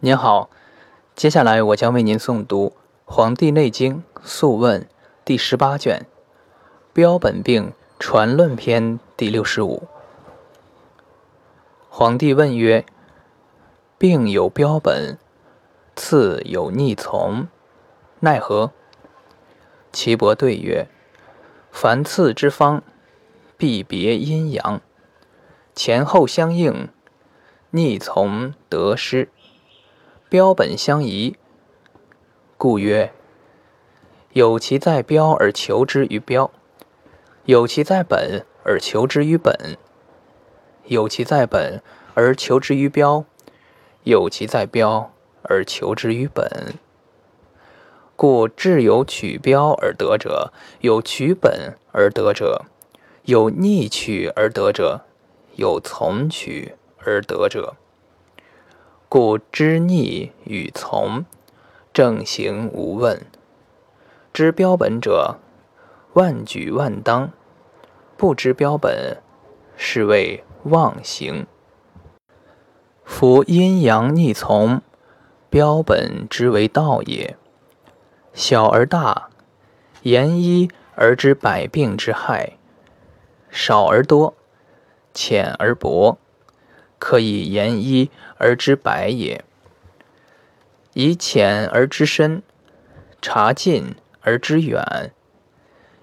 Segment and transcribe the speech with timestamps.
[0.00, 0.48] 您好，
[1.16, 2.66] 接下来我将为您诵读
[3.04, 4.82] 《黄帝内经·素问》
[5.24, 6.06] 第十八卷
[6.92, 9.88] 《标本病传论篇》第六十五。
[11.88, 12.86] 皇帝问曰
[13.98, 15.18] ：“病有标本，
[15.96, 17.48] 刺有逆从，
[18.20, 18.70] 奈何？”
[19.92, 20.86] 岐伯对曰
[21.72, 22.84] ：“凡刺之方，
[23.56, 24.80] 必别阴阳，
[25.74, 26.88] 前后相应，
[27.70, 29.28] 逆从得失。”
[30.30, 31.36] 标本相宜，
[32.58, 33.14] 故曰：
[34.34, 36.50] 有其在标而求之于标，
[37.46, 39.78] 有其在本而求之于本，
[40.84, 43.24] 有其在本而求之于标，
[44.02, 45.10] 有其在标
[45.44, 46.74] 而求之于本。
[48.14, 52.66] 故至有取标而得者，有取本而得者，
[53.22, 55.06] 有逆取而得者，
[55.56, 57.76] 有从取而得者。
[59.10, 61.24] 故知逆与从，
[61.94, 63.24] 正行无问。
[64.34, 65.38] 知标本者，
[66.12, 67.30] 万举万当；
[68.18, 69.16] 不知标本，
[69.78, 71.46] 是谓妄行。
[73.02, 74.82] 夫阴阳逆从，
[75.48, 77.34] 标本之为道也。
[78.34, 79.30] 小而大，
[80.02, 82.58] 言一而知百病之害；
[83.48, 84.34] 少而多，
[85.14, 86.18] 浅而薄。
[86.98, 89.44] 可以言一而知百也，
[90.94, 92.42] 以浅而知深，
[93.22, 95.12] 察近而知远，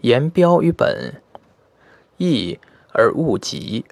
[0.00, 1.20] 言标于本，
[2.16, 2.58] 易
[2.92, 3.84] 而务极，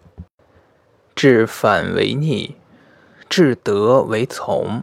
[1.14, 2.56] 治反为逆，
[3.28, 4.82] 治得为从。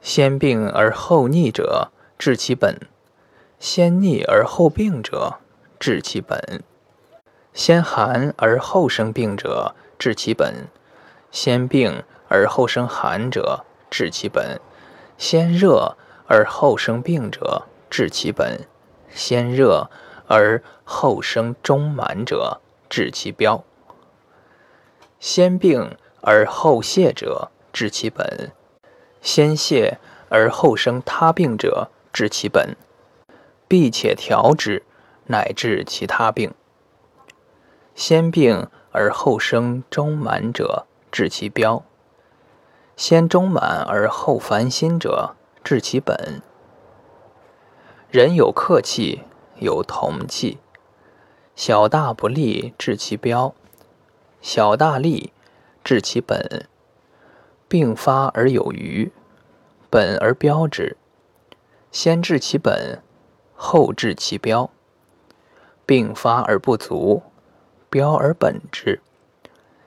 [0.00, 2.74] 先病而后逆者，治其本；
[3.58, 5.38] 先逆而后病者，
[5.78, 6.60] 治其本；
[7.54, 9.74] 先寒而后生病者。
[9.98, 10.68] 治其本，
[11.30, 14.58] 先病而后生寒者，治其本；
[15.16, 18.66] 先热而后生病者，治其本；
[19.08, 19.88] 先热
[20.26, 23.62] 而后生中满者，治其标；
[25.20, 28.50] 先病而后泻者，治其本；
[29.22, 29.96] 先泻
[30.28, 32.76] 而后生他病者，治其本。
[33.66, 34.84] 必且调之，
[35.26, 36.52] 乃治其他病。
[37.94, 38.68] 先病。
[38.94, 41.82] 而后生中满者，治其标；
[42.96, 45.34] 先中满而后烦心者，
[45.64, 46.40] 治其本。
[48.08, 49.22] 人有客气，
[49.56, 50.58] 有同气，
[51.56, 53.52] 小大不利，治其标；
[54.40, 55.32] 小大利，
[55.82, 56.68] 治其本。
[57.66, 59.10] 病发而有余，
[59.90, 60.96] 本而标之。
[61.90, 63.02] 先治其本，
[63.56, 64.70] 后治其标。
[65.84, 67.24] 病发而不足。
[67.94, 69.00] 标而本之，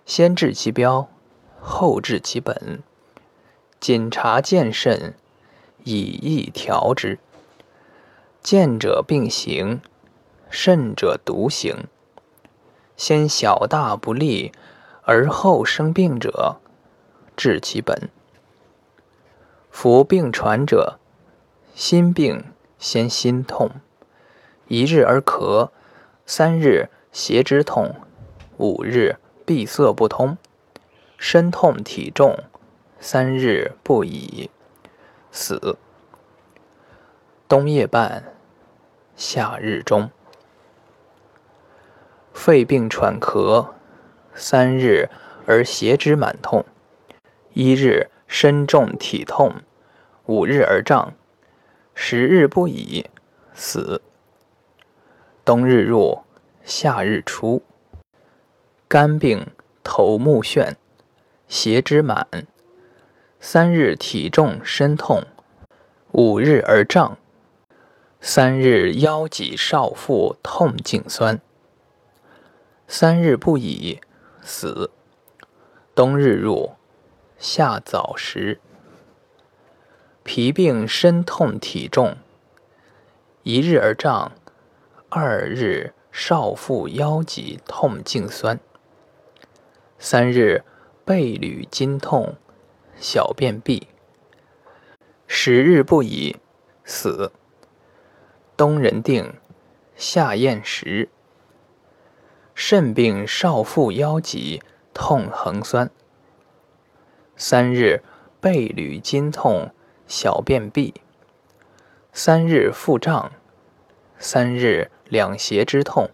[0.05, 1.09] 先治其标，
[1.59, 2.81] 后治其本。
[3.81, 5.13] 谨察见甚，
[5.83, 7.19] 以义调之。
[8.41, 9.81] 见者并行，
[10.49, 11.83] 慎者独行。
[12.95, 14.53] 先小大不利，
[15.01, 16.61] 而后生病者，
[17.35, 18.09] 治其本。
[19.69, 20.97] 夫病传者，
[21.75, 22.45] 心病
[22.79, 23.69] 先心痛，
[24.69, 25.71] 一日而咳，
[26.25, 26.89] 三日。
[27.11, 27.95] 胁之痛，
[28.57, 30.37] 五日闭塞不通，
[31.17, 32.37] 身痛体重，
[32.99, 34.49] 三日不已，
[35.31, 35.77] 死。
[37.47, 38.35] 冬夜半，
[39.15, 40.11] 夏日中。
[42.33, 43.69] 肺病喘咳，
[44.35, 45.09] 三日
[45.45, 46.65] 而胁之满痛，
[47.53, 49.55] 一日身重体痛，
[50.25, 51.13] 五日而胀，
[51.95, 53.09] 十日不已，
[53.55, 54.01] 死。
[55.43, 56.26] 冬日入。
[56.69, 57.63] 夏日出，
[58.89, 59.47] 肝病
[59.85, 60.75] 头目眩，
[61.47, 62.27] 胁之满，
[63.39, 65.23] 三日体重身痛，
[66.11, 67.17] 五日而胀，
[68.19, 71.39] 三日腰脊少腹痛颈酸，
[72.85, 74.01] 三日不已，
[74.43, 74.91] 死。
[75.95, 76.73] 冬日入，
[77.37, 78.59] 夏早时。
[80.25, 82.17] 脾病身痛体重，
[83.43, 84.33] 一日而胀，
[85.07, 85.93] 二日。
[86.19, 88.59] 少腹腰脊痛颈酸，
[89.99, 90.63] 三日
[91.05, 92.37] 背履筋痛，
[92.97, 93.87] 小便闭，
[95.27, 96.37] 十日不已，
[96.83, 97.31] 死。
[98.57, 99.35] 冬人定，
[99.95, 101.09] 夏厌食。
[102.55, 104.63] 肾病少腹腰脊
[104.95, 105.91] 痛横酸，
[107.35, 108.01] 三日
[108.41, 109.71] 背履筋痛，
[110.07, 110.95] 小便闭，
[112.11, 113.31] 三日腹胀，
[114.17, 114.89] 三日。
[115.09, 116.09] 两胁之痛，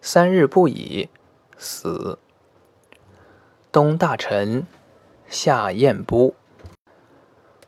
[0.00, 1.08] 三日不已，
[1.56, 2.18] 死。
[3.70, 4.66] 冬大臣，
[5.28, 6.34] 下咽部。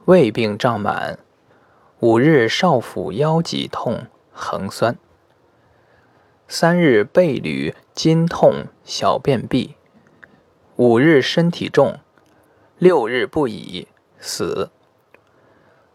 [0.05, 1.19] 胃病胀满，
[2.01, 4.97] 五日少腹腰脊痛，横酸；
[6.47, 9.77] 三日背履筋痛，小便闭；
[10.77, 12.01] 五日身体重，
[12.77, 13.89] 六日不已，
[14.19, 14.71] 死。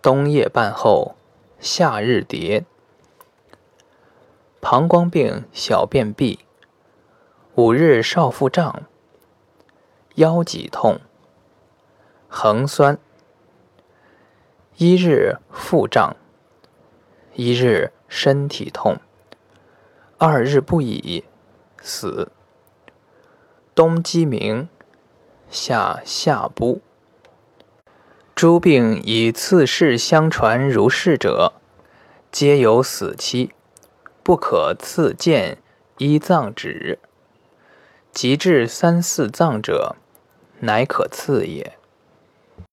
[0.01, 1.15] 冬夜半后，
[1.59, 2.63] 夏日迭。
[4.62, 6.40] 膀胱病小便闭，
[7.56, 8.84] 五日少腹胀，
[10.16, 11.00] 腰脊痛，
[12.28, 12.98] 横酸。
[14.76, 16.16] 一日腹胀，
[17.34, 18.98] 一日身体痛，
[20.18, 21.24] 二日不已，
[21.82, 22.30] 死。
[23.74, 24.68] 冬鸡鸣，
[25.50, 26.82] 夏夏不。
[28.36, 31.54] 诸病以次世相传如是者，
[32.32, 33.52] 皆有死期，
[34.30, 35.58] 不可次见
[35.98, 37.00] 一脏止。
[38.12, 39.96] 及至三四脏者，
[40.60, 41.79] 乃可次也。